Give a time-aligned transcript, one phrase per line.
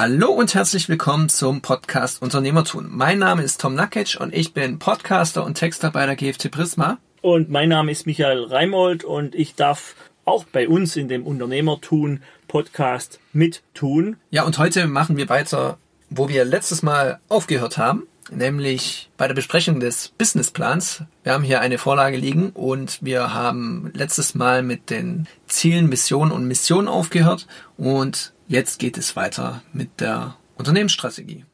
[0.00, 2.86] Hallo und herzlich willkommen zum Podcast Unternehmertun.
[2.88, 6.98] Mein Name ist Tom Nakic und ich bin Podcaster und Texter bei der GFT Prisma.
[7.20, 12.22] Und mein Name ist Michael Reimold und ich darf auch bei uns in dem Unternehmertun
[12.46, 14.18] Podcast mit tun.
[14.30, 15.78] Ja, und heute machen wir weiter,
[16.10, 21.02] wo wir letztes Mal aufgehört haben, nämlich bei der Besprechung des Businessplans.
[21.24, 26.30] Wir haben hier eine Vorlage liegen und wir haben letztes Mal mit den Zielen, Missionen
[26.30, 31.44] und Missionen aufgehört und jetzt geht es weiter mit der Unternehmensstrategie.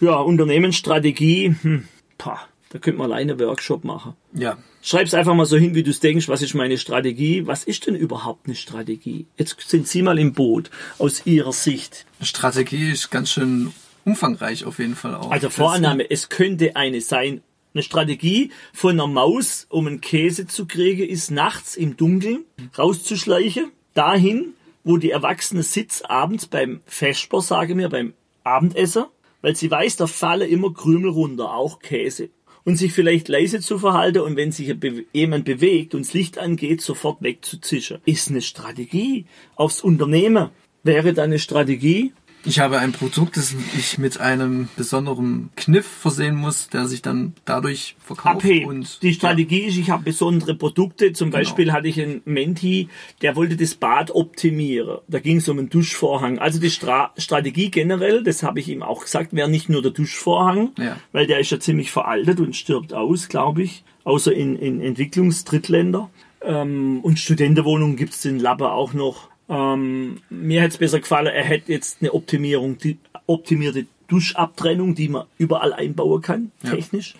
[0.00, 1.88] Ja, Unternehmensstrategie, hm,
[2.18, 4.14] pah, da könnte man alleine einen Workshop machen.
[4.34, 6.28] Ja, Schreib's einfach mal so hin, wie du es denkst.
[6.28, 7.46] Was ist meine Strategie?
[7.46, 9.26] Was ist denn überhaupt eine Strategie?
[9.36, 12.06] Jetzt sind Sie mal im Boot aus Ihrer Sicht.
[12.22, 13.72] Strategie ist ganz schön
[14.06, 15.30] umfangreich auf jeden Fall auch.
[15.30, 17.42] Also Vorannahme, es könnte eine sein.
[17.72, 22.44] Eine Strategie von einer Maus, um einen Käse zu kriegen, ist nachts im Dunkeln
[22.76, 29.04] rauszuschleichen, dahin, wo die Erwachsene sitzt, abends beim Vesper, sage mir, beim Abendessen,
[29.42, 32.30] weil sie weiß, da fallen immer Krümel runter, auch Käse
[32.64, 34.74] und sich vielleicht leise zu verhalten und wenn sich
[35.12, 37.98] jemand bewegt und das Licht angeht, sofort wegzuzischen.
[38.04, 39.26] Ist eine Strategie.
[39.56, 40.50] Aufs Unternehmen
[40.82, 42.12] wäre da eine Strategie,
[42.44, 47.34] Ich habe ein Produkt, das ich mit einem besonderen Kniff versehen muss, der sich dann
[47.44, 48.36] dadurch verkauft.
[48.36, 48.66] abhebt.
[48.66, 51.12] Und die Strategie ist, ich habe besondere Produkte.
[51.12, 52.88] Zum Beispiel hatte ich einen Menti,
[53.20, 54.98] der wollte das Bad optimieren.
[55.08, 56.38] Da ging es um einen Duschvorhang.
[56.38, 59.92] Also die Stra Strategie generell, das habe ich ihm auch gesagt, wäre nicht nur der
[59.92, 60.96] Duschvorhang, Ja.
[61.12, 63.84] weil der ist ja ziemlich veraltet und stirbt aus, glaube ich.
[64.04, 66.10] Außer in, in Entwicklungsdrittländer.
[66.42, 69.29] Ähm, und Studentenwohnungen gibt es den Lappe auch noch.
[69.50, 75.08] Ähm, mir hätte es besser gefallen, er hätte jetzt eine Optimierung, die optimierte Duschabtrennung, die
[75.08, 77.16] man überall einbauen kann, technisch.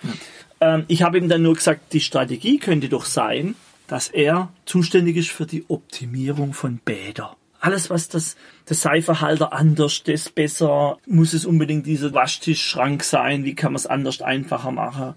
[0.61, 3.57] Ähm, ich habe ihm dann nur gesagt, die Strategie könnte doch sein,
[3.89, 7.31] dass er zuständig ist für die Optimierung von Bädern.
[7.59, 8.37] Alles, was das,
[8.69, 13.87] der Seifenhalter anders, das besser, muss es unbedingt dieser Waschtischschrank sein, wie kann man es
[13.87, 15.15] anders einfacher machen.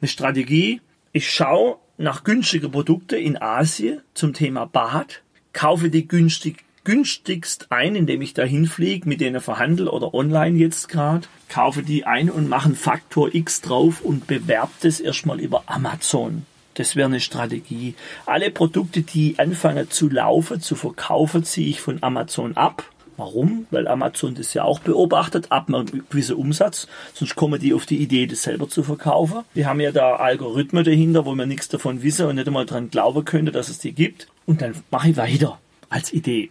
[0.00, 0.80] Eine Strategie,
[1.12, 5.22] ich schaue nach günstigen Produkten in Asien zum Thema Bad,
[5.56, 10.90] kaufe die günstig, günstigst ein, indem ich da hinfliege, mit denen verhandle oder online jetzt
[10.90, 15.64] gerade, kaufe die ein und mache einen Faktor X drauf und bewerbe das erstmal über
[15.66, 16.44] Amazon.
[16.74, 17.94] Das wäre eine Strategie.
[18.26, 22.84] Alle Produkte, die anfangen zu laufen, zu verkaufen, ziehe ich von Amazon ab.
[23.16, 23.66] Warum?
[23.70, 26.86] Weil Amazon das ja auch beobachtet, ab einem gewissen Umsatz.
[27.14, 29.42] Sonst kommen die auf die Idee, das selber zu verkaufen.
[29.54, 32.90] Die haben ja da Algorithmen dahinter, wo man nichts davon wissen und nicht einmal dran
[32.90, 34.28] glauben könnte, dass es die gibt.
[34.44, 36.50] Und dann mache ich weiter als Idee.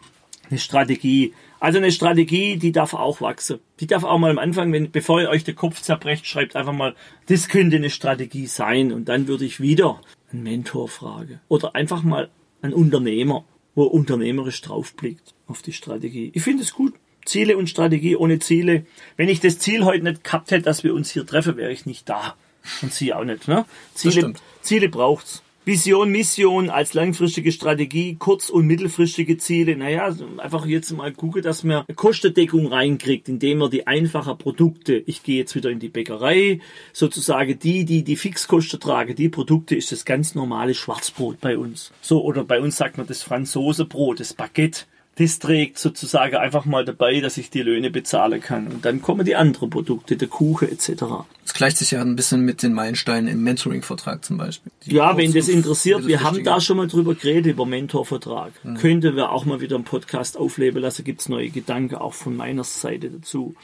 [0.49, 1.33] Eine Strategie.
[1.59, 3.59] Also eine Strategie, die darf auch wachsen.
[3.79, 6.73] Die darf auch mal am Anfang, wenn, bevor ihr euch den Kopf zerbrecht, schreibt einfach
[6.73, 6.95] mal,
[7.27, 8.91] das könnte eine Strategie sein.
[8.91, 11.39] Und dann würde ich wieder einen Mentor fragen.
[11.47, 12.29] Oder einfach mal
[12.61, 16.31] einen Unternehmer, wo unternehmerisch draufblickt auf die Strategie.
[16.33, 16.93] Ich finde es gut.
[17.25, 18.85] Ziele und Strategie ohne Ziele.
[19.17, 21.85] Wenn ich das Ziel heute nicht gehabt hätte, dass wir uns hier treffen, wäre ich
[21.85, 22.35] nicht da.
[22.81, 23.47] Und Sie auch nicht.
[23.47, 23.65] Ne?
[23.93, 24.33] Ziele.
[24.61, 25.43] Ziele braucht's.
[25.65, 29.75] Vision, Mission als langfristige Strategie, kurz- und mittelfristige Ziele.
[29.75, 35.23] Naja, einfach jetzt mal gucken, dass man Kostendeckung reinkriegt, indem man die einfachen Produkte, ich
[35.23, 36.59] gehe jetzt wieder in die Bäckerei,
[36.93, 41.91] sozusagen die, die die Fixkosten tragen, die Produkte ist das ganz normale Schwarzbrot bei uns.
[41.99, 44.85] So, oder bei uns sagt man das Franzosebrot, das Baguette.
[45.17, 48.67] Das trägt sozusagen einfach mal dabei, dass ich die Löhne bezahlen kann.
[48.67, 51.05] Und dann kommen die anderen Produkte, der Kuchen etc.
[51.43, 54.73] Das gleicht sich ja ein bisschen mit den Meilensteinen im Mentoring-Vertrag zum Beispiel.
[54.85, 58.51] Die Ja, wenn das interessiert, wir haben da schon mal drüber geredet, über Mentorvertrag.
[58.79, 62.65] Könnte wir auch mal wieder einen Podcast aufleben lassen, gibt's neue Gedanken auch von meiner
[62.65, 63.55] Seite dazu.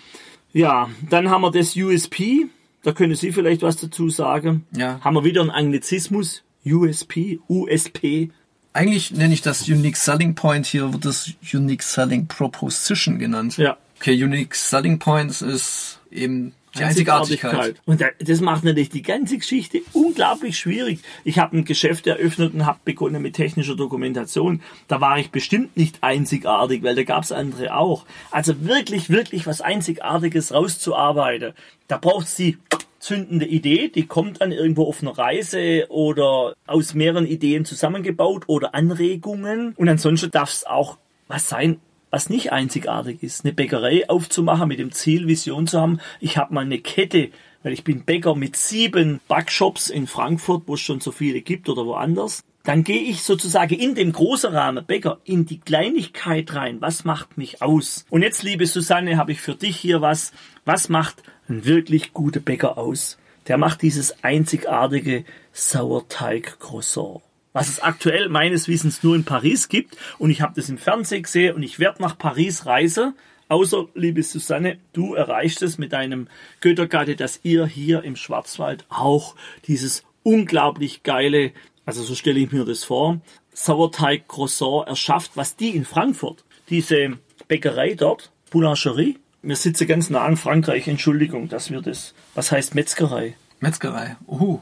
[0.54, 2.48] Ja, dann haben wir das USP,
[2.84, 4.66] da können Sie vielleicht was dazu sagen.
[4.76, 5.00] Ja.
[5.02, 8.32] Haben wir wieder einen Anglizismus, USP, USP.
[8.74, 13.58] Eigentlich nenne ich das Unique Selling Point, hier wird das Unique Selling Proposition genannt.
[13.58, 13.78] Ja.
[14.00, 17.76] Okay, Unique Selling Point ist eben die Einzigartigkeit.
[17.86, 21.02] Und da- das macht natürlich die ganze Geschichte unglaublich schwierig.
[21.26, 24.62] Ich habe ein Geschäft eröffnet und habe begonnen mit technischer Dokumentation.
[24.88, 28.06] Da war ich bestimmt nicht einzigartig, weil da gab's andere auch.
[28.32, 31.52] Also wirklich, wirklich was Einzigartiges rauszuarbeiten.
[31.90, 32.58] Da braucht's die
[33.02, 38.74] zündende Idee, die kommt dann irgendwo auf einer Reise oder aus mehreren Ideen zusammengebaut oder
[38.76, 39.74] Anregungen.
[39.76, 41.80] Und ansonsten darf's auch was sein,
[42.12, 46.00] was nicht einzigartig ist, eine Bäckerei aufzumachen mit dem Ziel, Vision zu haben.
[46.20, 47.30] Ich habe mal eine Kette,
[47.64, 51.70] weil ich bin Bäcker mit sieben Backshops in Frankfurt, wo es schon so viele gibt
[51.70, 52.44] oder woanders.
[52.64, 56.80] Dann gehe ich sozusagen in dem großen Rahmen Bäcker in die Kleinigkeit rein.
[56.80, 58.06] Was macht mich aus?
[58.10, 60.32] Und jetzt, liebe Susanne, habe ich für dich hier was.
[60.64, 63.18] Was macht ein wirklich guter Bäcker aus?
[63.48, 67.22] Der macht dieses einzigartige Sauerteig-Croissant
[67.54, 69.98] was es aktuell meines Wissens nur in Paris gibt.
[70.18, 73.14] Und ich habe das im Fernsehen gesehen und ich werde nach Paris reisen
[73.52, 76.30] Außer, liebe Susanne, du erreichst es mit deinem
[76.62, 79.36] Göttergatte, dass ihr hier im Schwarzwald auch
[79.68, 81.52] dieses unglaublich geile,
[81.86, 83.20] also so stelle ich mir das vor,
[83.52, 87.18] Sauerteig Croissant erschafft, was die in Frankfurt, diese
[87.50, 92.76] Bäckerei dort, Boulangerie, wir sitzen ganz nah in Frankreich, Entschuldigung, dass wir das, was heißt
[92.76, 93.36] Metzgerei?
[93.60, 94.60] Metzgerei, uhu.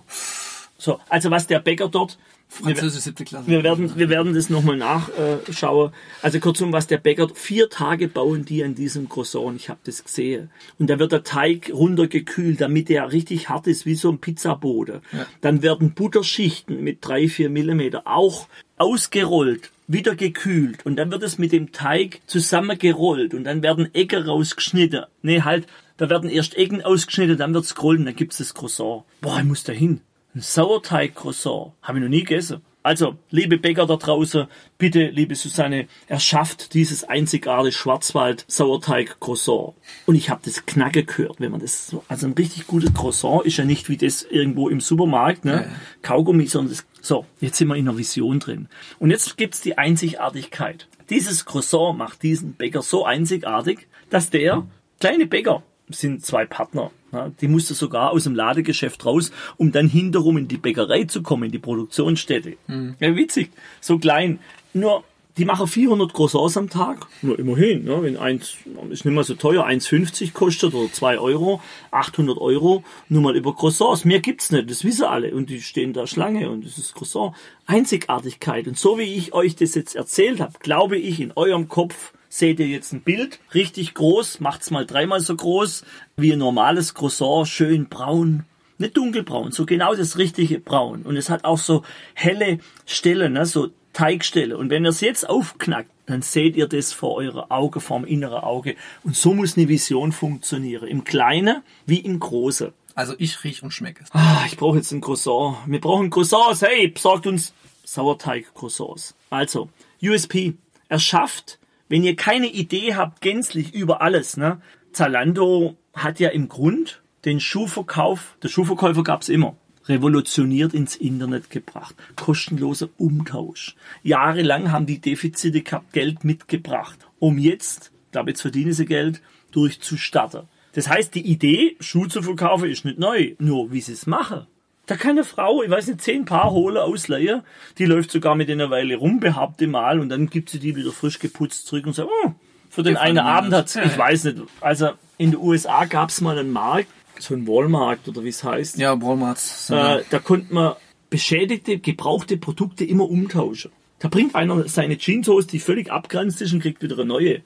[0.78, 2.18] So, also was der Bäcker dort
[2.52, 3.48] Französisch siebte Klasse.
[3.48, 5.92] Wir werden, wir werden das nochmal nachschauen.
[6.24, 9.56] Also kurzum, was der Bäcker, vier Tage bauen die an diesem Croissant.
[9.56, 10.50] Ich habe das gesehen.
[10.80, 15.02] Und da wird der Teig runtergekühlt, damit der richtig hart ist, wie so ein Pizzaboden.
[15.14, 15.28] Ja.
[15.42, 18.48] Dann werden Butterschichten mit drei, vier Millimeter auch
[18.78, 20.86] ausgerollt, wieder gekühlt.
[20.86, 23.36] Und dann wird es mit dem Teig zusammengerollt.
[23.36, 25.06] Und dann werden Ecken rausgeschnitten.
[25.22, 25.68] Nee, halt,
[25.98, 29.04] da werden erst Ecken ausgeschnitten, dann wird's gerollt und dann gibt's das Croissant.
[29.22, 30.02] Boah, ich muss da hin.
[30.36, 31.72] Ein Sauerteig-Croissant.
[31.82, 32.62] Habe ich noch nie gegessen.
[32.82, 34.48] Also, liebe Bäcker da draußen,
[34.78, 39.74] bitte, liebe Susanne, erschafft dieses einzigartige Schwarzwald-Sauerteig-Croissant.
[40.06, 43.46] Und ich habe das Knacke gehört, wenn man das so, also ein richtig gutes Croissant
[43.46, 45.68] ist ja nicht wie das irgendwo im Supermarkt, ne?
[45.70, 45.76] Ja.
[46.04, 48.70] Kaugummi, sondern das, so, jetzt sind wir in einer Vision drin.
[48.98, 50.88] Und jetzt gibt's die Einzigartigkeit.
[51.10, 54.66] Dieses Croissant macht diesen Bäcker so einzigartig, dass der
[55.02, 59.88] kleine Bäcker, sind zwei Partner, ja, die musste sogar aus dem Ladegeschäft raus, um dann
[59.88, 62.58] hinterrum in die Bäckerei zu kommen, in die Produktionsstätte.
[62.68, 62.96] Mhm.
[63.00, 63.52] Ja, witzig.
[63.82, 64.40] So klein.
[64.74, 65.04] Nur,
[65.38, 67.08] die machen 400 Croissants am Tag.
[67.22, 68.58] Nur immerhin, ne, wenn eins,
[68.90, 71.62] ist nicht mal so teuer, 1,50 kostet oder 2 Euro,
[71.92, 74.06] 800 Euro, nur mal über Croissants.
[74.06, 75.34] Mehr gibt's nicht, das wissen alle.
[75.34, 77.34] Und die stehen da Schlange und das ist Croissant.
[77.66, 78.68] Einzigartigkeit.
[78.68, 82.60] Und so wie ich euch das jetzt erzählt habe, glaube ich in eurem Kopf, seht
[82.60, 85.84] ihr jetzt ein Bild, richtig groß, macht's mal dreimal so groß
[86.16, 88.46] wie ein normales Croissant, schön braun,
[88.78, 91.02] nicht dunkelbraun, so genau das richtige Braun.
[91.02, 91.84] Und es hat auch so
[92.14, 94.58] helle Stellen, ne, so Teigstelle.
[94.58, 98.08] Und wenn ihr es jetzt aufknackt, dann seht ihr das vor eurer Auge, vor dem
[98.08, 98.76] inneren Auge.
[99.04, 100.88] Und so muss eine Vision funktionieren.
[100.88, 102.72] Im Kleinen wie im Großen.
[102.96, 104.10] Also ich riech und schmecke es.
[104.14, 105.58] Ah, ich brauche jetzt ein Croissant.
[105.68, 106.62] Wir brauchen Croissants.
[106.62, 107.54] Hey, besorgt uns
[107.84, 109.16] Sauerteig-Croissants.
[109.30, 109.70] Also,
[110.02, 110.54] USP.
[110.88, 111.59] Er schafft
[111.90, 114.62] wenn ihr keine Idee habt gänzlich über alles, ne?
[114.92, 119.58] Zalando hat ja im Grund den Schuhverkauf, der Schuhverkäufer gab's immer,
[119.88, 121.96] revolutioniert ins Internet gebracht.
[122.16, 123.76] Kostenloser Umtausch.
[124.04, 129.22] Jahrelang haben die Defizite gehabt, Geld mitgebracht, um jetzt, glaube jetzt verdienen sie Geld,
[129.52, 130.44] durchzustarten.
[130.74, 133.36] Das heißt, die Idee, Schuh zu verkaufen, ist nicht neu.
[133.40, 134.46] Nur wie sie es machen,
[134.90, 137.44] da kann eine Frau, ich weiß nicht, zehn Paar Hole ausleihen,
[137.78, 140.92] die läuft sogar mit einer Weile rum, behaupte mal, und dann gibt sie die wieder
[140.92, 142.32] frisch geputzt zurück und sagt, oh,
[142.72, 144.38] für den einen Abend hat ich weiß nicht.
[144.62, 146.88] Also in den USA gab es mal einen Markt,
[147.20, 148.80] so ein Walmart oder wie es heißt.
[148.80, 149.40] Ja, Walmart.
[149.70, 150.74] Äh, da konnte man
[151.12, 153.72] beschädigte, gebrauchte Produkte immer umtauschen.
[154.00, 157.42] Da bringt einer seine Jeanshose, die völlig abgrenzt ist und kriegt wieder eine neue.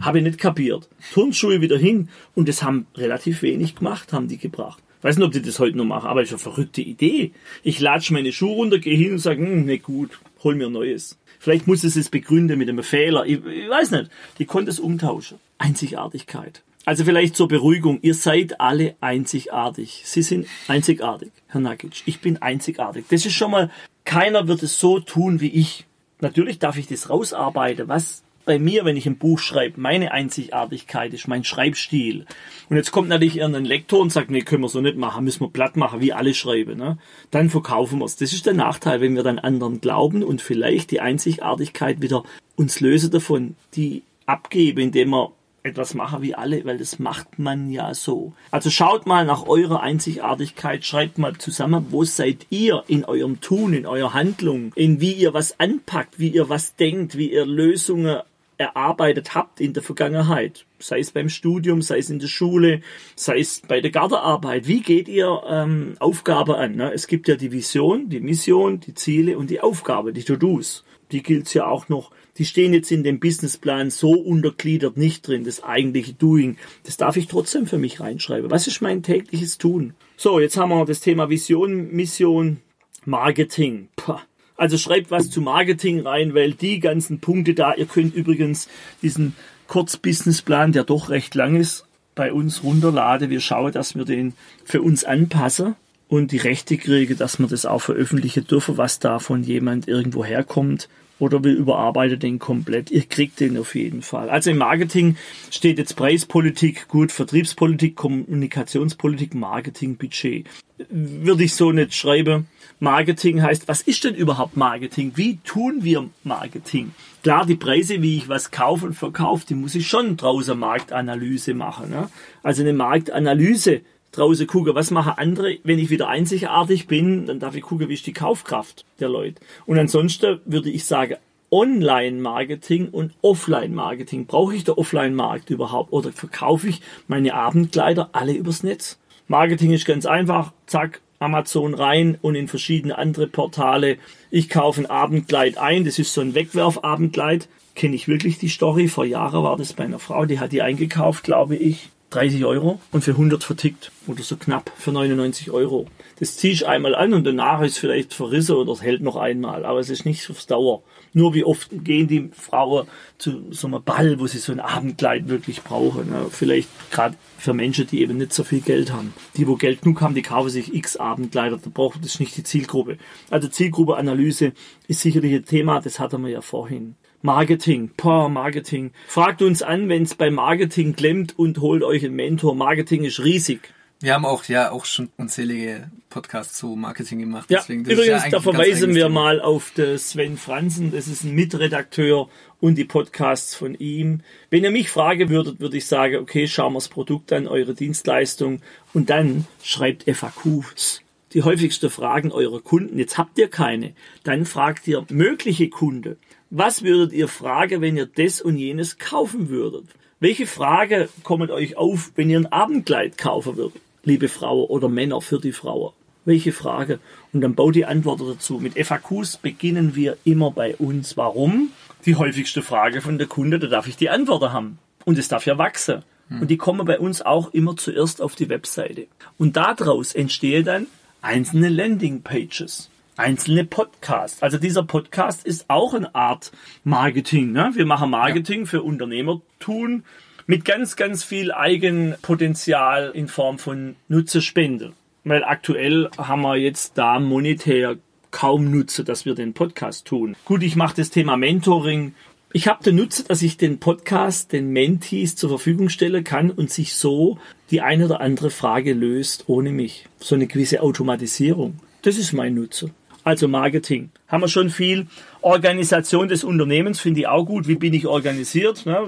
[0.00, 0.88] Habe ich nicht kapiert.
[1.12, 4.82] Turnschuhe wieder hin und das haben relativ wenig gemacht, haben die gebracht.
[5.02, 7.32] Weiß nicht, ob die das heute noch machen, aber ist eine verrückte Idee.
[7.62, 11.18] Ich latsche meine Schuhe runter, gehe hin und sage, hm, ne gut, hol mir Neues.
[11.38, 13.24] Vielleicht muss es es begründen mit einem Fehler.
[13.24, 14.10] Ich, ich weiß nicht.
[14.38, 15.38] Die konnte es umtauschen.
[15.58, 16.62] Einzigartigkeit.
[16.84, 17.98] Also vielleicht zur Beruhigung.
[18.02, 20.02] Ihr seid alle einzigartig.
[20.04, 22.02] Sie sind einzigartig, Herr Nagic.
[22.06, 23.04] Ich bin einzigartig.
[23.10, 23.70] Das ist schon mal,
[24.04, 25.84] keiner wird es so tun wie ich.
[26.20, 27.88] Natürlich darf ich das rausarbeiten.
[27.88, 32.24] Was bei mir, wenn ich ein Buch schreibe, meine Einzigartigkeit ist mein Schreibstil.
[32.70, 35.42] Und jetzt kommt natürlich irgendein Lektor und sagt, nee, können wir so nicht machen, müssen
[35.42, 36.78] wir platt machen, wie alle schreiben.
[36.78, 36.96] Ne?
[37.30, 38.16] Dann verkaufen wir es.
[38.16, 42.24] Das ist der Nachteil, wenn wir dann anderen glauben und vielleicht die Einzigartigkeit wieder
[42.56, 47.70] uns lösen davon, die abgeben, indem wir etwas machen wie alle, weil das macht man
[47.70, 48.32] ja so.
[48.50, 53.74] Also schaut mal nach eurer Einzigartigkeit, schreibt mal zusammen, wo seid ihr in eurem Tun,
[53.74, 58.20] in eurer Handlung, in wie ihr was anpackt, wie ihr was denkt, wie ihr Lösungen
[58.58, 62.82] erarbeitet habt in der Vergangenheit, sei es beim Studium, sei es in der Schule,
[63.14, 64.66] sei es bei der Gartenarbeit.
[64.66, 66.74] Wie geht ihr ähm, Aufgabe an?
[66.74, 66.92] Ne?
[66.92, 70.84] Es gibt ja die Vision, die Mission, die Ziele und die Aufgabe, die To-Dos.
[71.12, 72.10] Die gilt ja auch noch.
[72.36, 76.58] Die stehen jetzt in dem Businessplan so untergliedert nicht drin, das eigentliche Doing.
[76.84, 78.50] Das darf ich trotzdem für mich reinschreiben.
[78.50, 79.94] Was ist mein tägliches Tun?
[80.16, 82.58] So, jetzt haben wir das Thema Vision, Mission,
[83.06, 83.88] Marketing.
[83.96, 84.18] Puh
[84.58, 88.68] also schreibt was zu Marketing rein, weil die ganzen Punkte da, ihr könnt übrigens
[89.00, 89.34] diesen
[89.68, 93.30] Kurzbusinessplan, der doch recht lang ist, bei uns runterladen.
[93.30, 94.34] Wir schauen, dass wir den
[94.64, 95.76] für uns anpassen
[96.08, 100.24] und die Rechte kriegen, dass wir das auch veröffentlichen dürfen, was da von jemand irgendwo
[100.24, 100.88] herkommt.
[101.18, 102.90] Oder wir überarbeiten den komplett.
[102.90, 104.30] Ihr kriegt den auf jeden Fall.
[104.30, 105.16] Also im Marketing
[105.50, 110.46] steht jetzt Preispolitik, gut, Vertriebspolitik, Kommunikationspolitik, Marketing, Budget.
[110.90, 112.46] Würde ich so nicht schreiben.
[112.80, 115.12] Marketing heißt, was ist denn überhaupt Marketing?
[115.16, 116.92] Wie tun wir Marketing?
[117.24, 121.54] Klar, die Preise, wie ich was kaufe und verkaufe, die muss ich schon draußen Marktanalyse
[121.54, 121.90] machen.
[121.90, 122.08] Ne?
[122.44, 123.80] Also eine Marktanalyse
[124.12, 127.94] draußen gucken, was machen andere, wenn ich wieder einzigartig bin, dann darf ich gucken, wie
[127.94, 129.40] ist die Kaufkraft der Leute.
[129.66, 131.16] Und ansonsten würde ich sagen,
[131.50, 134.26] Online-Marketing und Offline-Marketing.
[134.26, 138.98] Brauche ich der Offline-Markt überhaupt oder verkaufe ich meine Abendkleider alle übers Netz?
[139.28, 143.98] Marketing ist ganz einfach, zack, Amazon rein und in verschiedene andere Portale.
[144.30, 147.48] Ich kaufe ein Abendkleid ein, das ist so ein Wegwerfabendkleid.
[147.74, 148.88] Kenne ich wirklich die Story?
[148.88, 151.88] Vor Jahren war das bei einer Frau, die hat die eingekauft, glaube ich.
[152.10, 155.86] 30 Euro und für 100 vertickt oder so knapp für 99 Euro.
[156.18, 159.66] Das ziehe ich einmal an und danach ist vielleicht verrissen oder es hält noch einmal,
[159.66, 160.82] aber es ist nicht aufs Dauer.
[161.12, 162.88] Nur wie oft gehen die Frauen
[163.18, 166.10] zu so einem Ball, wo sie so ein Abendkleid wirklich brauchen.
[166.10, 166.26] Ne?
[166.30, 169.12] Vielleicht gerade für Menschen, die eben nicht so viel Geld haben.
[169.36, 171.58] Die, wo Geld genug haben, die kaufen sich x Abendkleider.
[171.58, 172.98] Da braucht das nicht die Zielgruppe.
[173.30, 174.52] Also Zielgruppeanalyse
[174.86, 176.96] ist sicherlich ein Thema, das hatten wir ja vorhin.
[177.22, 178.92] Marketing, Power Marketing.
[179.06, 182.54] Fragt uns an, wenn es bei Marketing klemmt und holt euch einen Mentor.
[182.54, 183.72] Marketing ist riesig.
[184.00, 187.50] Wir haben auch ja auch schon unzählige Podcasts zu Marketing gemacht.
[187.50, 189.20] Ja, Deswegen, übrigens, ja da verweisen wir Thema.
[189.20, 190.92] mal auf Sven Franzen.
[190.92, 192.28] Das ist ein Mitredakteur
[192.60, 194.20] und die Podcasts von ihm.
[194.50, 197.74] Wenn ihr mich fragen würdet, würde ich sagen, okay, schauen wir das Produkt an, eure
[197.74, 198.60] Dienstleistung
[198.94, 201.02] und dann schreibt FAQs.
[201.34, 202.98] Die häufigsten Fragen eurer Kunden.
[202.98, 203.94] Jetzt habt ihr keine.
[204.22, 206.16] Dann fragt ihr mögliche Kunde.
[206.50, 209.84] Was würdet ihr fragen, wenn ihr das und jenes kaufen würdet?
[210.18, 215.20] Welche Frage kommt euch auf, wenn ihr ein Abendkleid kaufen würdet, liebe Frauen oder Männer
[215.20, 215.92] für die Frauen?
[216.24, 217.00] Welche Frage?
[217.34, 218.60] Und dann baut die Antwort dazu.
[218.60, 221.18] Mit FAQs beginnen wir immer bei uns.
[221.18, 221.68] Warum?
[222.06, 224.78] Die häufigste Frage von der Kunde, da darf ich die Antwort haben.
[225.04, 226.02] Und es darf ja wachsen.
[226.28, 226.40] Hm.
[226.42, 229.06] Und die kommen bei uns auch immer zuerst auf die Webseite.
[229.36, 230.86] Und daraus entstehen dann
[231.20, 232.88] einzelne Landingpages
[233.18, 234.42] einzelne Podcasts.
[234.42, 236.52] Also dieser Podcast ist auch eine Art
[236.84, 237.52] Marketing.
[237.52, 237.72] Ne?
[237.74, 238.66] Wir machen Marketing ja.
[238.66, 240.04] für Unternehmertun
[240.46, 244.92] mit ganz, ganz viel Eigenpotenzial in Form von Nutzerspende.
[245.24, 247.96] Weil aktuell haben wir jetzt da monetär
[248.30, 250.36] kaum Nutzer, dass wir den Podcast tun.
[250.44, 252.14] Gut, ich mache das Thema Mentoring.
[252.52, 256.70] Ich habe den Nutzer, dass ich den Podcast den Mentees zur Verfügung stellen kann und
[256.70, 257.38] sich so
[257.70, 260.06] die eine oder andere Frage löst ohne mich.
[260.18, 261.80] So eine gewisse Automatisierung.
[262.02, 262.88] Das ist mein Nutzer
[263.28, 264.10] also Marketing.
[264.26, 265.06] Haben wir schon viel.
[265.42, 267.68] Organisation des Unternehmens finde ich auch gut.
[267.68, 268.86] Wie bin ich organisiert?
[268.86, 268.98] Ne?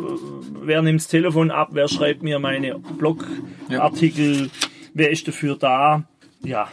[0.62, 1.70] Wer nimmt das Telefon ab?
[1.72, 4.42] Wer schreibt mir meine Blogartikel?
[4.42, 4.48] Ja.
[4.92, 6.04] Wer ist dafür da?
[6.42, 6.68] Ja.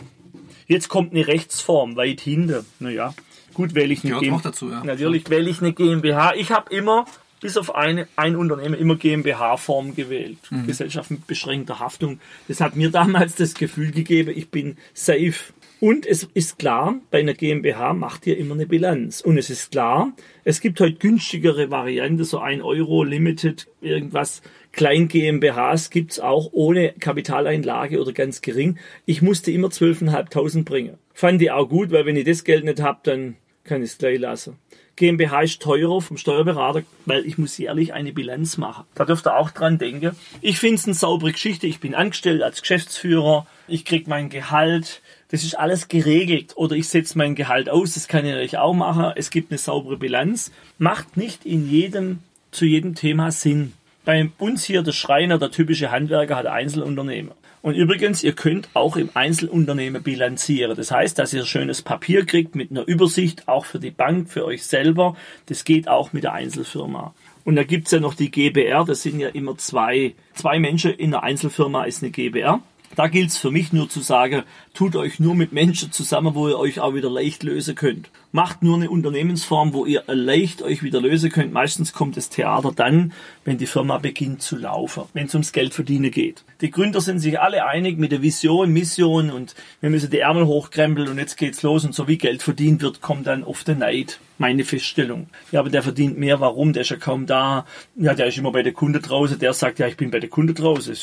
[0.68, 2.66] Jetzt kommt eine Rechtsform weit hinter.
[2.80, 3.14] Naja,
[3.54, 4.42] gut wähle ich eine GmbH.
[4.44, 4.84] Dazu, ja.
[4.84, 6.34] Natürlich wähle ich eine GmbH.
[6.36, 7.06] Ich habe immer
[7.40, 10.40] bis auf eine, ein Unternehmen immer GmbH-Form gewählt.
[10.50, 10.68] Mhm.
[10.68, 12.20] Gesellschaft mit beschränkter Haftung.
[12.48, 15.54] Das hat mir damals das Gefühl gegeben, ich bin safe.
[15.80, 19.22] Und es ist klar, bei einer GmbH macht ihr immer eine Bilanz.
[19.22, 20.12] Und es ist klar,
[20.44, 24.42] es gibt heute günstigere Varianten, so ein Euro Limited, irgendwas.
[24.72, 28.80] Klein GmbHs gibt's auch ohne Kapitaleinlage oder ganz gering.
[29.06, 30.98] Ich musste immer 12.500 bringen.
[31.14, 33.98] Fand ich auch gut, weil wenn ich das Geld nicht hab, dann kann ich es
[34.00, 34.58] gleich lassen.
[34.98, 38.84] GmbH ist teurer vom Steuerberater, weil ich muss jährlich eine Bilanz machen.
[38.96, 40.16] Da dürft ihr auch dran denken.
[40.42, 41.68] Ich finde es eine saubere Geschichte.
[41.68, 43.46] Ich bin angestellt als Geschäftsführer.
[43.68, 45.02] Ich krieg mein Gehalt.
[45.30, 46.54] Das ist alles geregelt.
[46.58, 47.94] Oder ich setze mein Gehalt aus.
[47.94, 49.14] Das kann ich natürlich auch machen.
[49.16, 50.52] Es gibt eine saubere Bilanz.
[50.80, 53.74] Macht nicht in jedem, zu jedem Thema Sinn.
[54.04, 57.36] Bei uns hier der Schreiner, der typische Handwerker, hat Einzelunternehmer.
[57.68, 60.78] Und übrigens, ihr könnt auch im Einzelunternehmen bilanzieren.
[60.78, 64.46] Das heißt, dass ihr schönes Papier kriegt mit einer Übersicht, auch für die Bank, für
[64.46, 65.18] euch selber.
[65.48, 67.14] Das geht auch mit der Einzelfirma.
[67.44, 71.12] Und da gibt's ja noch die GBR, das sind ja immer zwei, zwei Menschen in
[71.12, 72.62] der Einzelfirma ist eine GBR.
[72.96, 74.44] Da gilt es für mich nur zu sagen,
[74.74, 78.10] tut euch nur mit Menschen zusammen, wo ihr euch auch wieder leicht lösen könnt.
[78.32, 81.54] Macht nur eine Unternehmensform, wo ihr leicht euch wieder lösen könnt.
[81.54, 83.14] Meistens kommt das Theater dann,
[83.46, 86.44] wenn die Firma beginnt zu laufen, wenn es ums Geld verdienen geht.
[86.62, 90.46] Die Gründer sind sich alle einig mit der Vision, Mission und wir müssen die Ärmel
[90.46, 93.76] hochkrempeln und jetzt geht's los und so wie Geld verdient wird, kommt dann oft der
[93.76, 95.28] Neid meine Feststellung.
[95.52, 96.40] Ja, aber der verdient mehr.
[96.40, 96.74] Warum?
[96.74, 97.66] Der ist ja kaum da.
[97.96, 99.40] Ja, der ist immer bei der Kunde draußen.
[99.40, 100.96] Der sagt, ja, ich bin bei der Kunde draußen.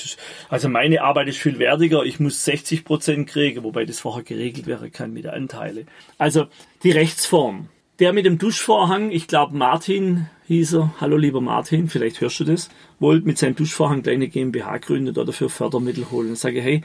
[0.48, 2.04] also meine Arbeit ist viel wertiger.
[2.04, 5.86] Ich muss 60 Prozent kriegen, wobei das vorher geregelt wäre kann mit der Anteile.
[6.18, 6.46] Also
[6.84, 7.68] die Rechtsform.
[7.98, 12.44] Der mit dem Duschvorhang, ich glaube Martin hieß er, hallo lieber Martin, vielleicht hörst du
[12.44, 16.36] das, wollte mit seinem Duschvorhang kleine GmbH gründen oder dafür Fördermittel holen.
[16.36, 16.82] Sage, hey,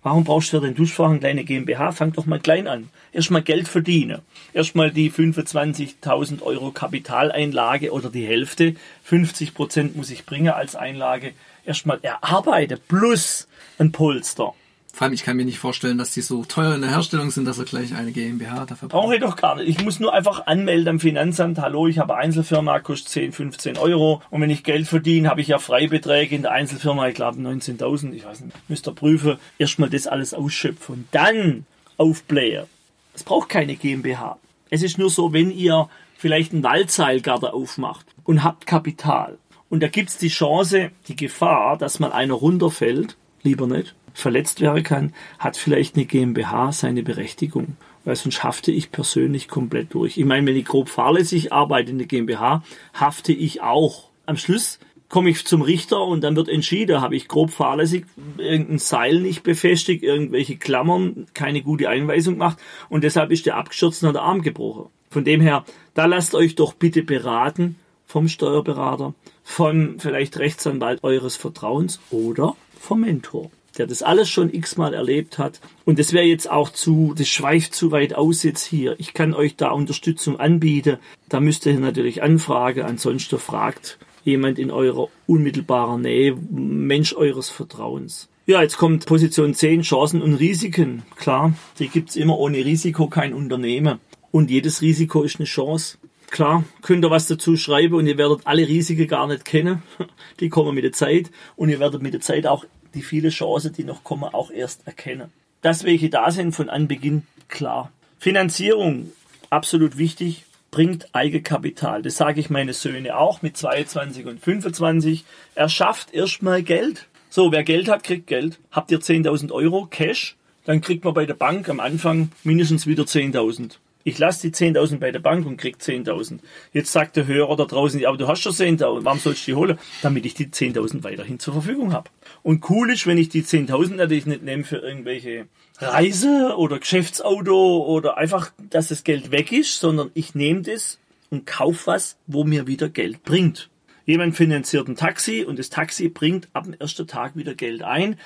[0.00, 1.90] Warum brauchst du für den Duschfach eine kleine GmbH?
[1.90, 2.88] Fang doch mal klein an.
[3.12, 4.22] Erstmal Geld verdienen.
[4.54, 8.76] Erstmal die 25.000 Euro Kapitaleinlage oder die Hälfte.
[9.02, 11.32] 50 Prozent muss ich bringen als Einlage.
[11.66, 13.48] Erstmal erarbeite plus
[13.78, 14.54] ein Polster.
[14.98, 17.44] Vor allem, ich kann mir nicht vorstellen, dass die so teuer in der Herstellung sind,
[17.44, 19.02] dass er gleich eine GmbH dafür braucht.
[19.02, 19.68] Brauche ich doch gar nicht.
[19.68, 21.60] Ich muss nur einfach anmelden am Finanzamt.
[21.60, 24.22] Hallo, ich habe Einzelfirma, kostet 10, 15 Euro.
[24.30, 28.12] Und wenn ich Geld verdiene, habe ich ja Freibeträge in der Einzelfirma, ich glaube 19.000,
[28.12, 29.36] ich weiß nicht, müsst ihr prüfen.
[29.56, 31.64] Erstmal das alles ausschöpfen und dann
[31.96, 32.66] aufblähen.
[33.14, 34.36] Es braucht keine GmbH.
[34.68, 39.38] Es ist nur so, wenn ihr vielleicht einen Waldseilgarten aufmacht und habt Kapital.
[39.68, 44.60] Und da gibt es die Chance, die Gefahr, dass mal einer runterfällt, lieber nicht, verletzt
[44.60, 47.76] werden kann, hat vielleicht eine GmbH seine Berechtigung.
[48.04, 50.16] Weil sonst hafte ich persönlich komplett durch.
[50.16, 52.62] Ich meine, wenn ich grob fahrlässig arbeite in der GmbH,
[52.94, 54.08] hafte ich auch.
[54.24, 58.78] Am Schluss komme ich zum Richter und dann wird entschieden, habe ich grob fahrlässig irgendein
[58.78, 64.12] Seil nicht befestigt, irgendwelche Klammern, keine gute Einweisung gemacht und deshalb ist der abgestürzt und
[64.12, 64.90] der Arm gebrochen.
[65.10, 71.36] Von dem her, da lasst euch doch bitte beraten vom Steuerberater, vom vielleicht Rechtsanwalt eures
[71.36, 75.60] Vertrauens oder vom Mentor der das alles schon x-mal erlebt hat.
[75.84, 78.96] Und das wäre jetzt auch zu, das schweift zu weit aus jetzt hier.
[78.98, 80.98] Ich kann euch da Unterstützung anbieten.
[81.28, 82.82] Da müsst ihr natürlich anfragen.
[82.82, 88.28] Ansonsten fragt jemand in eurer unmittelbaren Nähe, Mensch eures Vertrauens.
[88.46, 91.02] Ja, jetzt kommt Position 10, Chancen und Risiken.
[91.16, 94.00] Klar, die gibt's immer ohne Risiko kein Unternehmen.
[94.30, 95.98] Und jedes Risiko ist eine Chance.
[96.30, 99.82] Klar, könnt ihr was dazu schreiben und ihr werdet alle Risiken gar nicht kennen.
[100.40, 103.72] Die kommen mit der Zeit und ihr werdet mit der Zeit auch die viele Chancen,
[103.72, 105.32] die noch kommen, auch erst erkennen.
[105.62, 107.92] Dass welche da sind von Anbeginn klar.
[108.18, 109.12] Finanzierung,
[109.50, 112.02] absolut wichtig, bringt Eigenkapital.
[112.02, 115.24] Das sage ich meine Söhne auch mit 22 und 25.
[115.54, 117.06] Er schafft erstmal Geld.
[117.30, 118.58] So, wer Geld hat, kriegt Geld.
[118.70, 123.04] Habt ihr 10.000 Euro Cash, dann kriegt man bei der Bank am Anfang mindestens wieder
[123.04, 123.76] 10.000
[124.08, 126.38] ich lasse die 10.000 bei der Bank und krieg 10.000.
[126.72, 129.54] Jetzt sagt der Hörer da draußen, aber du hast schon 10.000, warum sollst du die
[129.54, 129.78] holen?
[130.02, 132.10] Damit ich die 10.000 weiterhin zur Verfügung habe.
[132.42, 135.46] Und cool ist, wenn ich die 10.000 natürlich nicht nehme für irgendwelche
[135.78, 140.98] Reise oder Geschäftsauto oder einfach, dass das Geld weg ist, sondern ich nehme das
[141.30, 143.68] und kaufe was, wo mir wieder Geld bringt.
[144.06, 148.16] Jemand finanziert ein Taxi und das Taxi bringt ab dem ersten Tag wieder Geld ein.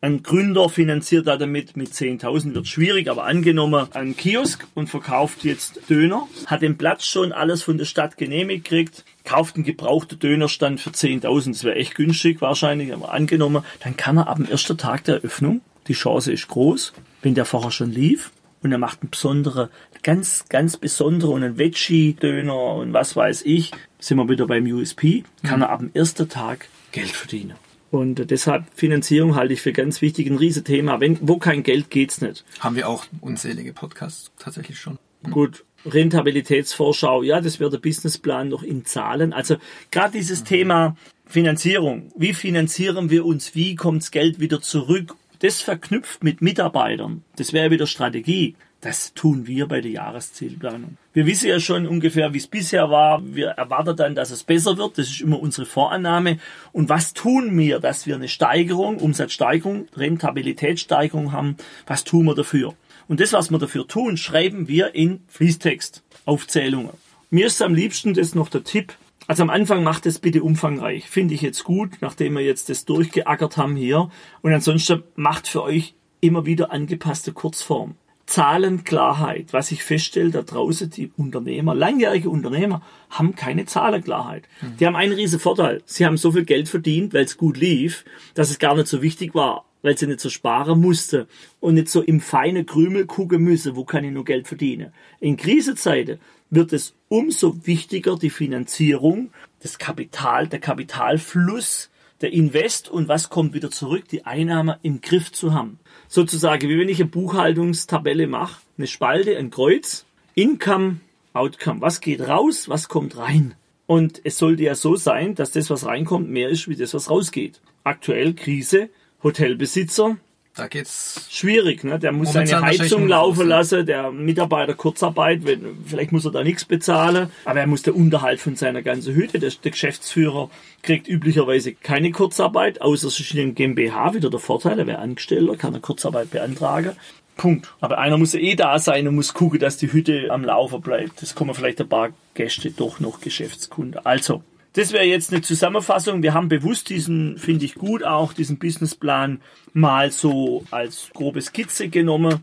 [0.00, 5.42] Ein Gründer finanziert da damit mit 10.000, wird schwierig, aber angenommen ein Kiosk und verkauft
[5.42, 10.20] jetzt Döner, hat den Platz schon alles von der Stadt genehmigt gekriegt, kauft einen gebrauchten
[10.20, 14.48] Dönerstand für 10.000, das wäre echt günstig wahrscheinlich, aber angenommen, dann kann er ab dem
[14.48, 18.30] ersten Tag der Eröffnung, die Chance ist groß, wenn der vorher schon lief,
[18.62, 19.68] und er macht einen besonderen,
[20.04, 25.24] ganz, ganz besonderen und einen Veggie-Döner und was weiß ich, sind wir wieder beim USP,
[25.42, 27.56] kann er ab dem ersten Tag Geld verdienen.
[27.90, 31.00] Und deshalb Finanzierung halte ich für ganz wichtig, ein Riesenthema.
[31.00, 32.44] Wenn, wo kein Geld geht's nicht.
[32.60, 34.98] Haben wir auch unzählige Podcasts tatsächlich schon.
[35.22, 35.30] Mhm.
[35.30, 39.32] Gut, Rentabilitätsvorschau, ja, das wäre der Businessplan noch in Zahlen.
[39.32, 39.56] Also
[39.90, 40.44] gerade dieses mhm.
[40.44, 40.96] Thema
[41.26, 47.52] Finanzierung, wie finanzieren wir uns, wie kommt's Geld wieder zurück, das verknüpft mit Mitarbeitern, das
[47.52, 48.56] wäre wieder Strategie.
[48.80, 50.98] Das tun wir bei der Jahreszielplanung.
[51.12, 53.20] Wir wissen ja schon ungefähr, wie es bisher war.
[53.24, 54.98] Wir erwarten dann, dass es besser wird.
[54.98, 56.38] Das ist immer unsere Vorannahme.
[56.72, 61.56] Und was tun wir, dass wir eine Steigerung, Umsatzsteigerung, Rentabilitätssteigerung haben?
[61.88, 62.74] Was tun wir dafür?
[63.08, 66.92] Und das, was wir dafür tun, schreiben wir in Fließtext, Aufzählungen.
[67.30, 68.94] Mir ist am liebsten das noch der Tipp.
[69.26, 71.10] Also am Anfang macht es bitte umfangreich.
[71.10, 74.08] Finde ich jetzt gut, nachdem wir jetzt das durchgeackert haben hier.
[74.40, 77.96] Und ansonsten macht für euch immer wieder angepasste Kurzform.
[78.28, 79.54] Zahlenklarheit.
[79.54, 84.44] Was ich feststelle, da draußen die Unternehmer, langjährige Unternehmer, haben keine Zahlenklarheit.
[84.60, 84.76] Mhm.
[84.76, 85.82] Die haben einen riesen Vorteil.
[85.86, 89.00] Sie haben so viel Geld verdient, weil es gut lief, dass es gar nicht so
[89.00, 91.26] wichtig war, weil sie nicht so sparen musste
[91.58, 94.92] und nicht so im feinen Krümel gucken müsse, wo kann ich nur Geld verdienen.
[95.20, 96.18] In Krisenzeiten
[96.50, 101.88] wird es umso wichtiger, die Finanzierung, das Kapital, der Kapitalfluss,
[102.20, 105.78] der Invest und was kommt wieder zurück, die Einnahme im Griff zu haben
[106.08, 111.00] sozusagen, wie wenn ich eine Buchhaltungstabelle mache, eine Spalte, ein Kreuz, Income,
[111.32, 111.80] Outcome.
[111.80, 113.54] Was geht raus, was kommt rein?
[113.86, 117.10] Und es sollte ja so sein, dass das, was reinkommt, mehr ist wie das, was
[117.10, 117.60] rausgeht.
[117.84, 118.90] Aktuell Krise,
[119.22, 120.16] Hotelbesitzer,
[120.58, 121.98] da geht's schwierig, ne?
[121.98, 126.64] Der muss seine Heizung laufen lassen, der Mitarbeiter Kurzarbeit, wenn, vielleicht muss er da nichts
[126.64, 129.38] bezahlen, aber er muss der Unterhalt von seiner ganzen Hütte.
[129.38, 130.50] Der, der Geschäftsführer
[130.82, 134.98] kriegt üblicherweise keine Kurzarbeit, außer es ist in dem GmbH wieder der Vorteil, er wäre
[134.98, 136.96] Angestellter, kann er Kurzarbeit beantragen.
[137.36, 137.72] Punkt.
[137.80, 140.80] Aber einer muss ja eh da sein und muss gucken, dass die Hütte am Laufen
[140.80, 141.22] bleibt.
[141.22, 144.04] Das kommen vielleicht ein paar Gäste doch noch Geschäftskunde.
[144.04, 144.42] Also,
[144.74, 146.22] das wäre jetzt eine Zusammenfassung.
[146.22, 149.40] Wir haben bewusst diesen, finde ich gut auch, diesen Businessplan
[149.72, 152.42] mal so als grobe Skizze genommen.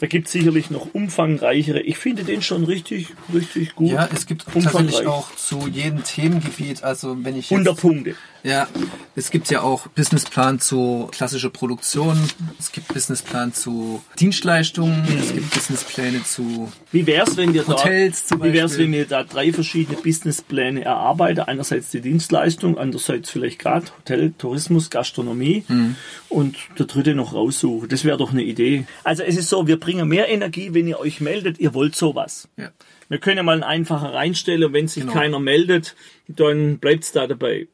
[0.00, 1.80] Da gibt es sicherlich noch umfangreichere.
[1.80, 3.90] Ich finde den schon richtig, richtig gut.
[3.90, 8.14] Ja, es gibt tatsächlich auch zu jedem Themengebiet, also wenn ich 100 Punkte.
[8.42, 8.68] Ja,
[9.16, 12.18] es gibt ja auch Businessplan zu klassischer Produktion,
[12.58, 15.18] es gibt Businessplan zu Dienstleistungen, mhm.
[15.18, 19.24] es gibt Businesspläne zu Wie wär's, wenn wir Hotels da, Wie wär's, wenn wir da
[19.24, 21.40] drei verschiedene Businesspläne erarbeiten?
[21.40, 25.96] Einerseits die Dienstleistung, andererseits vielleicht gerade Hotel, Tourismus, Gastronomie mhm.
[26.30, 27.90] und der dritte noch raussuchen.
[27.90, 28.86] Das wäre doch eine Idee.
[29.04, 32.48] Also es ist so, wir bringen mehr Energie, wenn ihr euch meldet, ihr wollt sowas.
[32.56, 32.70] Ja.
[33.08, 35.14] Wir können ja mal einen einfacher reinstellen und wenn sich genau.
[35.14, 35.96] keiner meldet,
[36.28, 37.66] dann bleibt's da dabei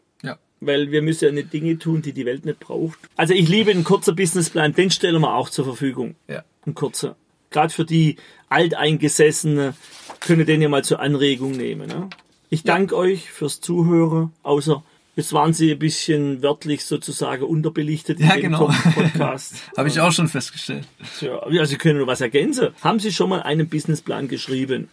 [0.60, 2.98] weil wir müssen ja nicht Dinge tun, die die Welt nicht braucht.
[3.16, 6.16] Also ich liebe einen kurzen Businessplan, den stellen wir auch zur Verfügung.
[6.28, 6.44] Ja.
[6.66, 7.16] Ein kurzer.
[7.50, 8.16] Gerade für die
[8.48, 9.74] Alteingesessenen
[10.20, 11.88] können den ja mal zur Anregung nehmen.
[11.88, 12.10] Ne?
[12.50, 14.82] Ich danke euch fürs Zuhören, außer
[15.16, 18.70] Jetzt waren Sie ein bisschen wörtlich sozusagen unterbelichtet ja, in dem genau.
[18.94, 19.54] Podcast.
[19.76, 20.86] Habe ich auch schon festgestellt.
[21.22, 22.68] Ja, also Sie können nur was ergänzen.
[22.82, 24.90] Haben Sie schon mal einen Businessplan geschrieben?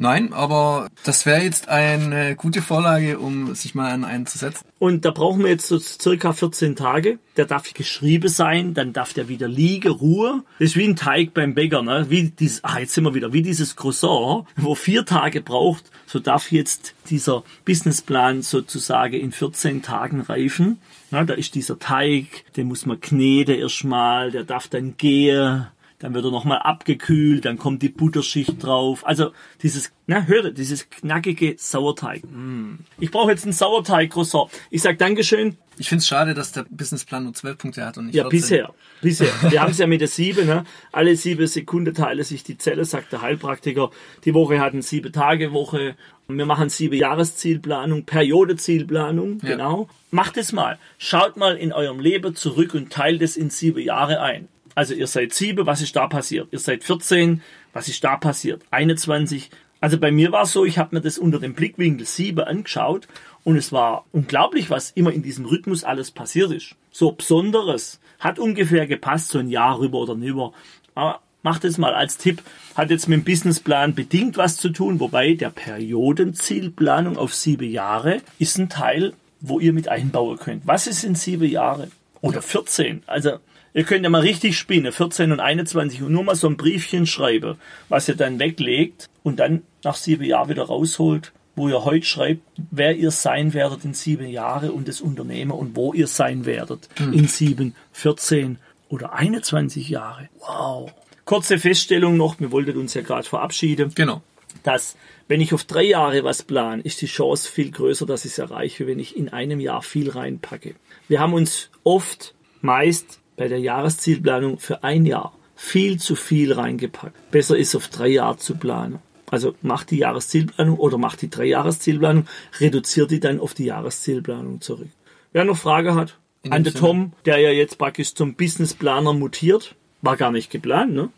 [0.00, 4.64] Nein, aber das wäre jetzt eine gute Vorlage, um sich mal an einen zu setzen.
[4.78, 7.18] Und da brauchen wir jetzt so circa 14 Tage.
[7.36, 10.44] Der darf geschrieben sein, dann darf der wieder liegen, Ruhe.
[10.60, 12.06] Das ist wie ein Teig beim Bäcker, ne?
[12.10, 16.20] Wie dieses, ah, jetzt sind wir wieder, wie dieses Croissant, wo vier Tage braucht, so
[16.20, 20.78] darf jetzt dieser Businessplan sozusagen in 14 Tagen reifen.
[21.10, 25.66] Na, da ist dieser Teig, den muss man kneten erstmal, der darf dann gehen
[25.98, 29.06] dann wird er nochmal abgekühlt, dann kommt die Butterschicht drauf.
[29.06, 29.32] Also
[29.62, 32.22] dieses, na hört dieses knackige Sauerteig.
[32.24, 32.78] Mm.
[32.98, 34.50] Ich brauche jetzt einen Sauerteig-Croissant.
[34.70, 35.56] Ich sag Dankeschön.
[35.76, 38.40] Ich finde es schade, dass der Businessplan nur zwölf Punkte hat und nicht Ja, 14.
[38.40, 38.74] bisher.
[39.00, 39.50] Bisher.
[39.50, 40.46] Wir haben es ja mit der sieben.
[40.46, 40.64] Ne?
[40.92, 43.90] Alle sieben Sekunden teile sich die Zelle, sagt der Heilpraktiker.
[44.24, 45.96] Die Woche hat eine sieben Tage Woche.
[46.28, 49.50] Wir machen sieben Jahreszielplanung, Periodezielplanung, ja.
[49.50, 49.88] genau.
[50.10, 50.78] Macht es mal.
[50.98, 54.48] Schaut mal in eurem Leben zurück und teilt es in sieben Jahre ein.
[54.78, 56.52] Also ihr seid sieben, was ist da passiert?
[56.52, 58.62] Ihr seid 14, was ist da passiert?
[58.70, 59.50] 21.
[59.80, 63.08] Also bei mir war es so, ich habe mir das unter dem Blickwinkel sieben angeschaut
[63.42, 66.76] und es war unglaublich, was immer in diesem Rhythmus alles passiert ist.
[66.92, 67.98] So Besonderes.
[68.20, 70.52] Hat ungefähr gepasst, so ein Jahr rüber oder rüber.
[70.94, 72.40] Aber macht es mal als Tipp.
[72.76, 78.22] Hat jetzt mit dem Businessplan bedingt was zu tun, wobei der Periodenzielplanung auf sieben Jahre
[78.38, 80.68] ist ein Teil, wo ihr mit einbauen könnt.
[80.68, 81.88] Was ist in sieben Jahre?
[82.20, 83.02] Oder 14?
[83.08, 83.40] Also
[83.74, 87.06] Ihr könnt ja mal richtig spinnen, 14 und 21 und nur mal so ein Briefchen
[87.06, 87.56] schreiben,
[87.88, 92.42] was ihr dann weglegt und dann nach sieben Jahren wieder rausholt, wo ihr heute schreibt,
[92.70, 96.88] wer ihr sein werdet in sieben Jahren und das Unternehmen und wo ihr sein werdet
[96.96, 97.12] hm.
[97.12, 100.28] in sieben, 14 oder 21 Jahre.
[100.40, 100.92] Wow.
[101.24, 103.92] Kurze Feststellung noch, wir wollten uns ja gerade verabschieden.
[103.94, 104.22] Genau.
[104.62, 104.96] Dass,
[105.28, 108.38] wenn ich auf drei Jahre was plane, ist die Chance viel größer, dass ich es
[108.38, 110.74] erreiche, wenn ich in einem Jahr viel reinpacke.
[111.06, 117.30] Wir haben uns oft, meist bei der Jahreszielplanung für ein Jahr viel zu viel reingepackt.
[117.30, 118.98] Besser ist auf drei Jahre zu planen.
[119.30, 122.26] Also macht die Jahreszielplanung oder macht die Drei-Jahreszielplanung,
[122.60, 124.88] reduziert die dann auf die Jahreszielplanung zurück.
[125.32, 126.16] Wer noch Frage hat,
[126.48, 131.10] an der Tom, der ja jetzt praktisch zum Businessplaner mutiert, war gar nicht geplant, ne?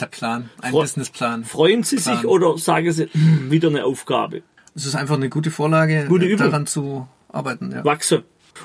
[0.00, 1.44] Der Plan, ein Fre Businessplan.
[1.44, 2.16] Freuen Sie Plan.
[2.16, 4.42] sich oder sagen Sie, hm, wieder eine Aufgabe?
[4.74, 7.72] Es ist einfach eine gute Vorlage, gute daran zu arbeiten.
[7.72, 7.84] Ja.
[7.84, 8.24] Wachse.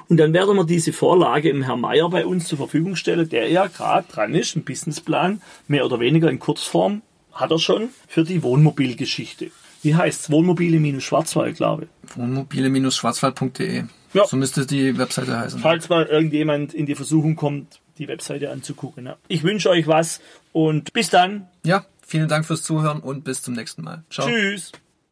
[0.10, 3.50] Und dann werden wir diese Vorlage im Herrn Meier bei uns zur Verfügung stellen, der
[3.50, 7.02] ja gerade dran ist, einen Businessplan, mehr oder weniger in Kurzform,
[7.32, 9.52] hat er schon für die Wohnmobilgeschichte.
[9.82, 12.18] Wie heißt Wohnmobile-Schwarzwald, glaube ich.
[12.18, 13.84] Wohnmobile-schwarzwald.de.
[14.14, 14.26] Ja.
[14.26, 15.60] So müsste die Webseite heißen.
[15.60, 19.08] Falls mal irgendjemand in die Versuchung kommt, die Webseite anzugucken.
[19.08, 19.18] Ja.
[19.28, 21.48] Ich wünsche euch was und bis dann.
[21.66, 24.04] Ja, vielen Dank fürs Zuhören und bis zum nächsten Mal.
[24.10, 24.28] Ciao.
[24.28, 24.72] Tschüss.